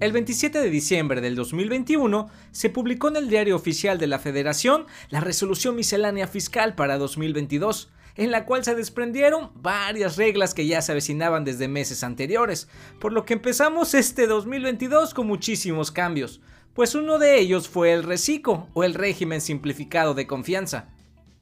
[0.00, 4.86] El 27 de diciembre del 2021 se publicó en el Diario Oficial de la Federación
[5.10, 10.82] la Resolución Miscelánea Fiscal para 2022, en la cual se desprendieron varias reglas que ya
[10.82, 12.68] se avecinaban desde meses anteriores,
[13.00, 16.40] por lo que empezamos este 2022 con muchísimos cambios,
[16.74, 20.90] pues uno de ellos fue el RECICO o el régimen simplificado de confianza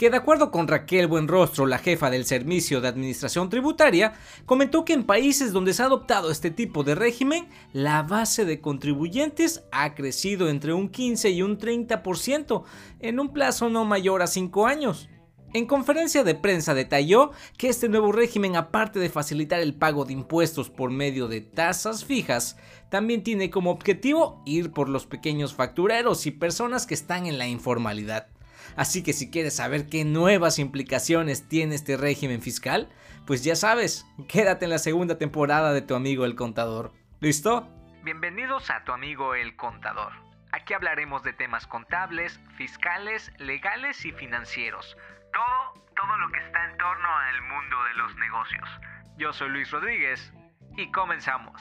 [0.00, 4.14] que de acuerdo con Raquel Buenrostro, la jefa del Servicio de Administración Tributaria,
[4.46, 8.62] comentó que en países donde se ha adoptado este tipo de régimen, la base de
[8.62, 12.62] contribuyentes ha crecido entre un 15 y un 30%
[13.00, 15.10] en un plazo no mayor a 5 años.
[15.52, 20.14] En conferencia de prensa detalló que este nuevo régimen, aparte de facilitar el pago de
[20.14, 22.56] impuestos por medio de tasas fijas,
[22.88, 27.48] también tiene como objetivo ir por los pequeños factureros y personas que están en la
[27.48, 28.28] informalidad.
[28.76, 32.88] Así que si quieres saber qué nuevas implicaciones tiene este régimen fiscal,
[33.26, 36.92] pues ya sabes, quédate en la segunda temporada de Tu amigo el contador.
[37.20, 37.68] ¿Listo?
[38.02, 40.12] Bienvenidos a Tu amigo el contador.
[40.52, 44.96] Aquí hablaremos de temas contables, fiscales, legales y financieros.
[45.32, 48.68] Todo, todo lo que está en torno al mundo de los negocios.
[49.16, 50.32] Yo soy Luis Rodríguez
[50.76, 51.60] y comenzamos.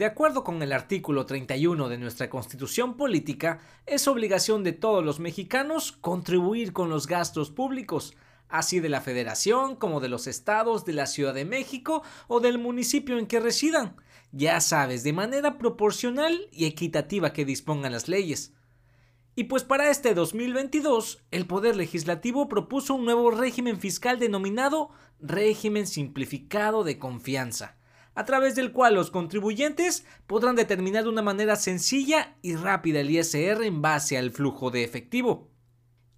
[0.00, 5.20] De acuerdo con el artículo 31 de nuestra Constitución Política, es obligación de todos los
[5.20, 8.16] mexicanos contribuir con los gastos públicos,
[8.48, 12.56] así de la Federación como de los estados, de la Ciudad de México o del
[12.56, 13.94] municipio en que residan,
[14.32, 18.54] ya sabes, de manera proporcional y equitativa que dispongan las leyes.
[19.36, 24.88] Y pues para este 2022, el Poder Legislativo propuso un nuevo régimen fiscal denominado
[25.20, 27.76] régimen simplificado de confianza
[28.14, 33.10] a través del cual los contribuyentes podrán determinar de una manera sencilla y rápida el
[33.10, 35.50] ISR en base al flujo de efectivo.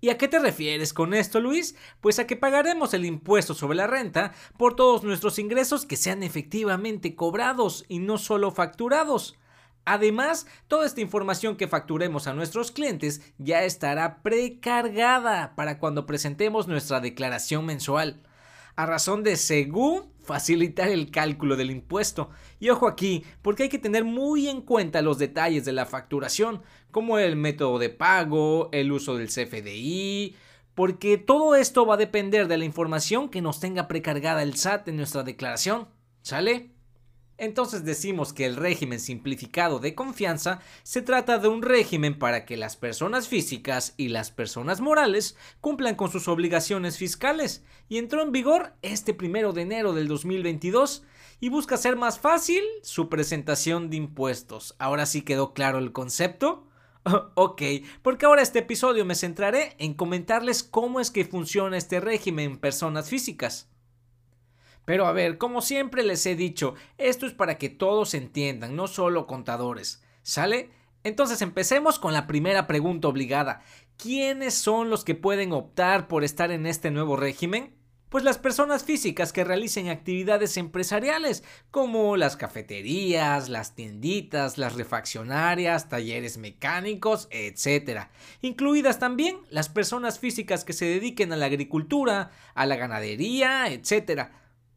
[0.00, 1.76] ¿Y a qué te refieres con esto, Luis?
[2.00, 6.24] Pues a que pagaremos el impuesto sobre la renta por todos nuestros ingresos que sean
[6.24, 9.38] efectivamente cobrados y no solo facturados.
[9.84, 16.66] Además, toda esta información que facturemos a nuestros clientes ya estará precargada para cuando presentemos
[16.66, 18.22] nuestra declaración mensual
[18.76, 22.30] a razón de, según, facilitar el cálculo del impuesto.
[22.60, 26.62] Y ojo aquí, porque hay que tener muy en cuenta los detalles de la facturación,
[26.90, 30.36] como el método de pago, el uso del CFDI,
[30.74, 34.88] porque todo esto va a depender de la información que nos tenga precargada el SAT
[34.88, 35.88] en nuestra declaración.
[36.22, 36.71] ¿Sale?
[37.42, 42.56] Entonces decimos que el régimen simplificado de confianza se trata de un régimen para que
[42.56, 48.30] las personas físicas y las personas morales cumplan con sus obligaciones fiscales y entró en
[48.30, 51.02] vigor este primero de enero del 2022
[51.40, 54.76] y busca hacer más fácil su presentación de impuestos.
[54.78, 56.68] ¿Ahora sí quedó claro el concepto?
[57.34, 57.60] ok,
[58.02, 62.58] porque ahora este episodio me centraré en comentarles cómo es que funciona este régimen en
[62.58, 63.68] personas físicas.
[64.84, 68.88] Pero a ver, como siempre les he dicho, esto es para que todos entiendan, no
[68.88, 70.02] solo contadores.
[70.22, 70.70] ¿Sale?
[71.04, 73.62] Entonces empecemos con la primera pregunta obligada.
[73.96, 77.74] ¿Quiénes son los que pueden optar por estar en este nuevo régimen?
[78.08, 85.88] Pues las personas físicas que realicen actividades empresariales, como las cafeterías, las tienditas, las refaccionarias,
[85.88, 88.08] talleres mecánicos, etc.
[88.42, 94.30] Incluidas también las personas físicas que se dediquen a la agricultura, a la ganadería, etc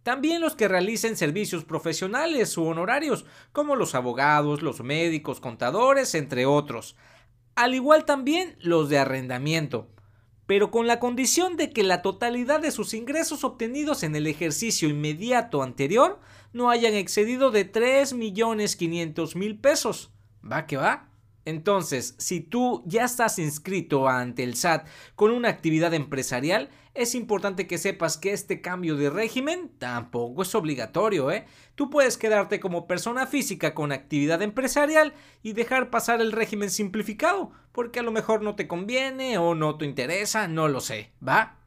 [0.05, 6.45] también los que realicen servicios profesionales u honorarios, como los abogados, los médicos, contadores, entre
[6.45, 6.95] otros.
[7.55, 9.87] Al igual también los de arrendamiento,
[10.45, 14.87] pero con la condición de que la totalidad de sus ingresos obtenidos en el ejercicio
[14.87, 16.19] inmediato anterior
[16.53, 20.11] no hayan excedido de 3.500.000 pesos.
[20.43, 21.09] ¿Va que va?
[21.45, 27.67] Entonces, si tú ya estás inscrito ante el SAT con una actividad empresarial, es importante
[27.67, 31.45] que sepas que este cambio de régimen tampoco es obligatorio, ¿eh?
[31.75, 35.13] Tú puedes quedarte como persona física con actividad empresarial
[35.43, 39.77] y dejar pasar el régimen simplificado, porque a lo mejor no te conviene o no
[39.77, 41.59] te interesa, no lo sé, ¿va?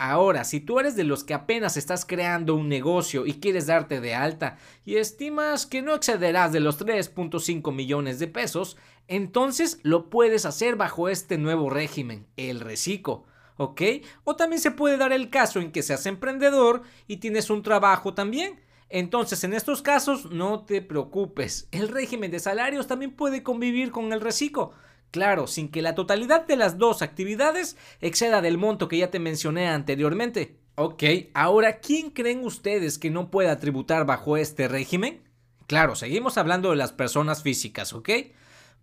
[0.00, 4.00] Ahora, si tú eres de los que apenas estás creando un negocio y quieres darte
[4.00, 8.76] de alta y estimas que no excederás de los 3.5 millones de pesos,
[9.08, 13.24] entonces lo puedes hacer bajo este nuevo régimen, el reciclo.
[13.56, 13.82] ¿Ok?
[14.22, 18.14] O también se puede dar el caso en que seas emprendedor y tienes un trabajo
[18.14, 18.60] también.
[18.88, 21.66] Entonces, en estos casos, no te preocupes.
[21.72, 24.72] El régimen de salarios también puede convivir con el reciclo.
[25.10, 29.18] Claro, sin que la totalidad de las dos actividades exceda del monto que ya te
[29.18, 30.60] mencioné anteriormente.
[30.76, 31.02] Ok,
[31.34, 35.22] ahora, ¿quién creen ustedes que no pueda tributar bajo este régimen?
[35.66, 38.10] Claro, seguimos hablando de las personas físicas, ¿ok?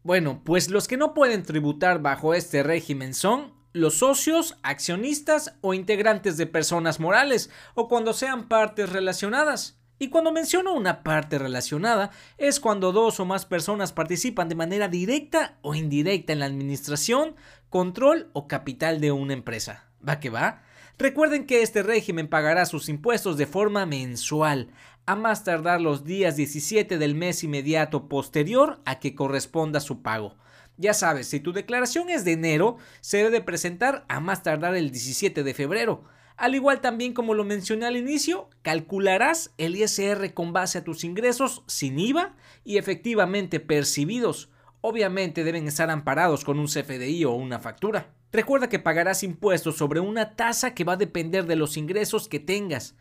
[0.06, 5.74] Bueno, pues los que no pueden tributar bajo este régimen son los socios, accionistas o
[5.74, 9.80] integrantes de personas morales, o cuando sean partes relacionadas.
[9.98, 14.90] Y cuando menciono una parte relacionada, es cuando dos o más personas participan de manera
[14.90, 17.36] directa o indirecta en la administración,
[17.72, 19.90] control o capital de una empresa.
[20.08, 20.62] ¿Va que va?
[21.00, 24.70] Recuerden que este régimen pagará sus impuestos de forma mensual,
[25.06, 30.36] a más tardar los días 17 del mes inmediato posterior a que corresponda su pago.
[30.78, 34.92] Ya sabes, si tu declaración es de enero, se debe presentar a más tardar el
[34.92, 36.04] 17 de febrero.
[36.38, 41.04] Al igual también como lo mencioné al inicio, calcularás el ISR con base a tus
[41.04, 42.36] ingresos sin IVA
[42.66, 44.50] y efectivamente percibidos.
[44.82, 48.10] Obviamente deben estar amparados con un CFDI o una factura.
[48.34, 52.42] Recuerda que pagarás impuestos sobre una tasa que va a depender de los ingresos que
[52.42, 52.96] tengas.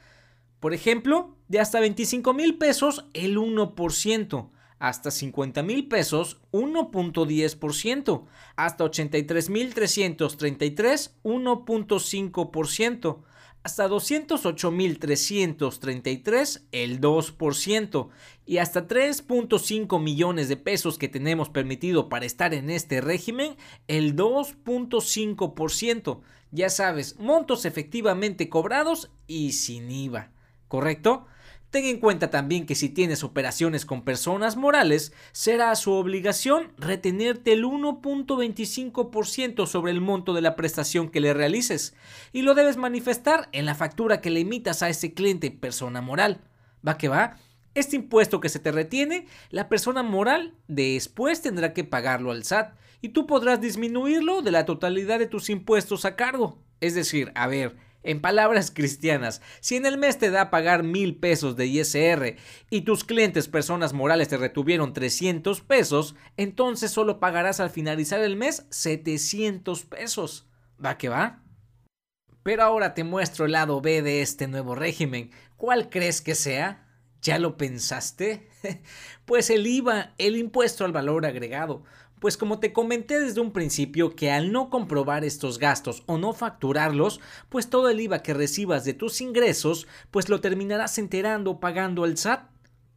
[0.60, 8.24] Por ejemplo, de hasta 25 mil pesos el 1%, hasta 50 mil pesos 1.10%,
[8.56, 13.22] hasta 83 mil 333 1.5%,
[13.62, 18.08] hasta 208 mil 333 el 2%
[18.44, 23.56] y hasta 3.5 millones de pesos que tenemos permitido para estar en este régimen
[23.88, 26.20] el 2.5%.
[26.50, 30.33] Ya sabes, montos efectivamente cobrados y sin IVA.
[30.74, 31.24] ¿Correcto?
[31.70, 37.52] Ten en cuenta también que si tienes operaciones con personas morales, será su obligación retenerte
[37.52, 41.94] el 1.25% sobre el monto de la prestación que le realices
[42.32, 46.40] y lo debes manifestar en la factura que le emitas a ese cliente persona moral.
[46.84, 47.36] ¿Va que va?
[47.76, 52.74] Este impuesto que se te retiene, la persona moral después tendrá que pagarlo al SAT
[53.00, 56.58] y tú podrás disminuirlo de la totalidad de tus impuestos a cargo.
[56.80, 61.16] Es decir, a ver, en palabras cristianas, si en el mes te da pagar mil
[61.16, 62.36] pesos de ISR
[62.70, 68.36] y tus clientes personas morales te retuvieron 300 pesos, entonces solo pagarás al finalizar el
[68.36, 70.46] mes 700 pesos.
[70.84, 71.42] ¿Va que va?
[72.42, 75.30] Pero ahora te muestro el lado B de este nuevo régimen.
[75.56, 76.86] ¿Cuál crees que sea?
[77.22, 78.50] ¿Ya lo pensaste?
[79.24, 81.84] pues el IVA, el impuesto al valor agregado.
[82.24, 86.32] Pues como te comenté desde un principio que al no comprobar estos gastos o no
[86.32, 92.02] facturarlos, pues todo el IVA que recibas de tus ingresos, pues lo terminarás enterando pagando
[92.02, 92.48] al SAT.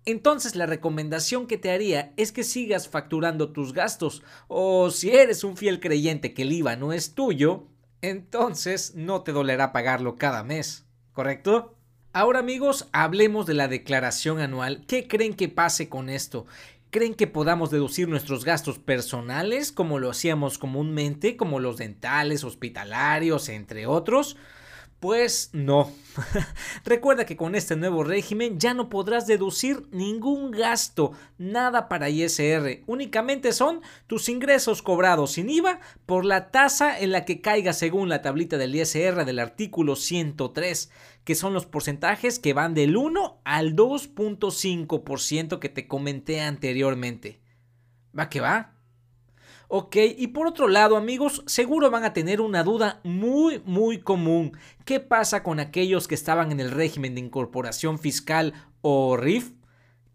[0.05, 5.43] Entonces la recomendación que te haría es que sigas facturando tus gastos o si eres
[5.43, 7.65] un fiel creyente que el IVA no es tuyo,
[8.01, 11.73] entonces no te dolerá pagarlo cada mes, ¿correcto?
[12.13, 14.85] Ahora amigos, hablemos de la declaración anual.
[14.87, 16.47] ¿Qué creen que pase con esto?
[16.89, 23.49] ¿Creen que podamos deducir nuestros gastos personales como lo hacíamos comúnmente, como los dentales, hospitalarios,
[23.49, 24.37] entre otros?
[24.99, 25.91] Pues no.
[26.83, 32.81] Recuerda que con este nuevo régimen ya no podrás deducir ningún gasto, nada para ISR.
[32.87, 38.09] Únicamente son tus ingresos cobrados sin IVA por la tasa en la que caiga según
[38.09, 40.89] la tablita del ISR del artículo 103,
[41.23, 47.39] que son los porcentajes que van del 1 al 2.5% que te comenté anteriormente.
[48.17, 48.76] ¿Va que va?
[49.69, 54.57] Ok, y por otro lado amigos, seguro van a tener una duda muy muy común.
[54.85, 59.51] ¿Qué pasa con aquellos que estaban en el régimen de incorporación fiscal o RIF?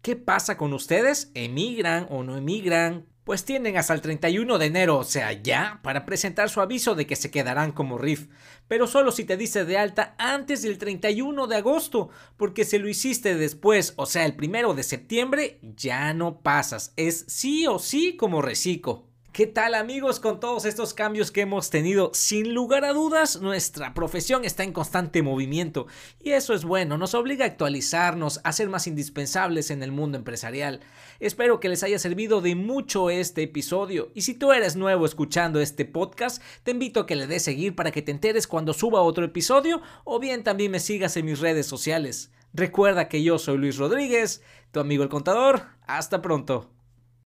[0.01, 1.29] ¿Qué pasa con ustedes?
[1.35, 3.05] ¿Emigran o no emigran?
[3.25, 7.05] Pues tienen hasta el 31 de enero, o sea, ya, para presentar su aviso de
[7.05, 8.29] que se quedarán como RIF.
[8.67, 12.89] Pero solo si te dice de alta antes del 31 de agosto, porque si lo
[12.89, 16.91] hiciste después, o sea, el primero de septiembre, ya no pasas.
[16.97, 19.12] Es sí o sí como reciclo.
[19.33, 22.11] ¿Qué tal amigos con todos estos cambios que hemos tenido?
[22.13, 25.87] Sin lugar a dudas, nuestra profesión está en constante movimiento
[26.21, 30.19] y eso es bueno, nos obliga a actualizarnos, a ser más indispensables en el mundo
[30.19, 30.81] empresarial.
[31.19, 35.59] Espero que les haya servido de mucho este episodio y si tú eres nuevo escuchando
[35.61, 39.01] este podcast, te invito a que le des seguir para que te enteres cuando suba
[39.01, 42.31] otro episodio o bien también me sigas en mis redes sociales.
[42.53, 45.63] Recuerda que yo soy Luis Rodríguez, tu amigo el contador.
[45.87, 46.72] Hasta pronto.